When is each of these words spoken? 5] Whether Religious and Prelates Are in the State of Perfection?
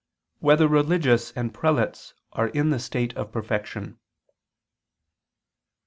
5] 0.37 0.41
Whether 0.43 0.67
Religious 0.67 1.31
and 1.33 1.53
Prelates 1.53 2.15
Are 2.33 2.47
in 2.47 2.71
the 2.71 2.79
State 2.79 3.15
of 3.15 3.31
Perfection? 3.31 3.99